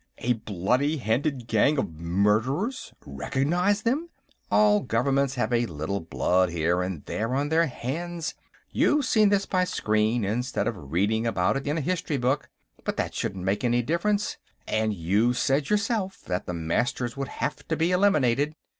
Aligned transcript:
"A 0.17 0.33
bloody 0.33 0.97
handed 0.97 1.45
gang 1.45 1.77
of 1.77 1.93
murderers; 1.99 2.91
recognize 3.05 3.83
them?" 3.83 4.09
"All 4.49 4.79
governments 4.79 5.35
have 5.35 5.53
a 5.53 5.67
little 5.67 5.99
blood 5.99 6.49
here 6.49 6.81
and 6.81 7.05
there 7.05 7.35
on 7.35 7.49
their 7.49 7.67
hands; 7.67 8.33
you've 8.71 9.05
seen 9.05 9.29
this 9.29 9.45
by 9.45 9.63
screen 9.63 10.25
instead 10.25 10.65
of 10.67 10.91
reading 10.91 11.27
about 11.27 11.55
it 11.55 11.67
in 11.67 11.77
a 11.77 11.81
history 11.81 12.17
book, 12.17 12.49
but 12.83 12.97
that 12.97 13.13
shouldn't 13.13 13.45
make 13.45 13.63
any 13.63 13.83
difference. 13.83 14.37
And 14.67 14.91
you've 14.91 15.37
said, 15.37 15.69
yourself, 15.69 16.21
that 16.23 16.47
the 16.47 16.53
Masters 16.55 17.15
would 17.15 17.27
have 17.27 17.57
to 17.67 17.77
be 17.77 17.91
eliminated. 17.91 18.55